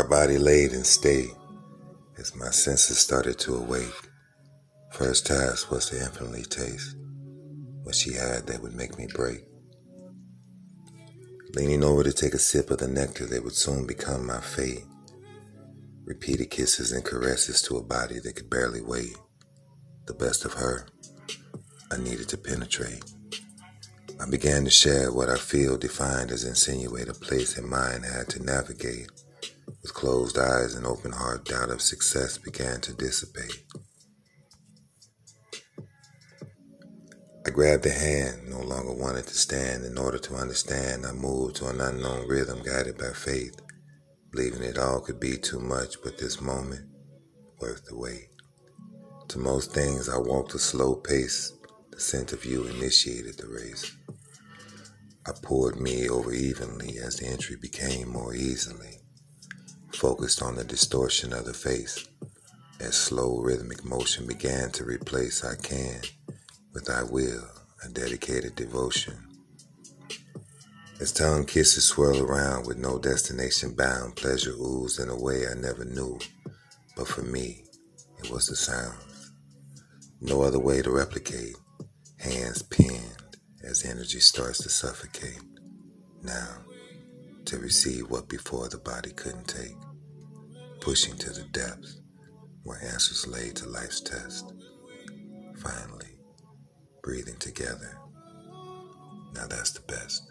[0.00, 1.34] Her body laid in state
[2.16, 4.08] as my senses started to awake.
[4.92, 6.96] First task was to infinitely taste
[7.82, 9.44] what she had that would make me break.
[11.54, 14.86] Leaning over to take a sip of the nectar that would soon become my fate.
[16.06, 19.14] Repeated kisses and caresses to a body that could barely wait.
[20.06, 20.86] The best of her,
[21.92, 23.04] I needed to penetrate.
[24.18, 28.30] I began to share what I feel defined as insinuate a place in mind had
[28.30, 29.10] to navigate.
[29.82, 33.64] With closed eyes and open heart, doubt of success began to dissipate.
[37.46, 39.84] I grabbed the hand, no longer wanted to stand.
[39.86, 43.58] In order to understand, I moved to an unknown rhythm guided by faith,
[44.30, 46.86] believing it all could be too much, but this moment,
[47.58, 48.28] worth the wait.
[49.28, 51.52] To most things, I walked a slow pace.
[51.92, 53.90] The scent of you initiated the race.
[55.26, 58.98] I poured me over evenly as the entry became more easily,
[60.00, 62.08] focused on the distortion of the face.
[62.80, 66.00] As slow rhythmic motion began to replace I can
[66.72, 67.44] with I will,
[67.84, 69.18] a dedicated devotion.
[71.00, 75.52] As tongue kisses swirl around with no destination bound, pleasure oozed in a way I
[75.52, 76.18] never knew.
[76.96, 77.64] But for me,
[78.24, 79.32] it was the sounds.
[80.22, 81.56] No other way to replicate.
[82.18, 85.42] Hands pinned as energy starts to suffocate.
[86.22, 86.64] Now,
[87.44, 89.76] to receive what before the body couldn't take.
[90.80, 92.00] Pushing to the depths
[92.62, 94.52] where answers lay to life's test.
[95.58, 96.18] Finally,
[97.02, 97.98] breathing together.
[99.34, 100.29] Now that's the best.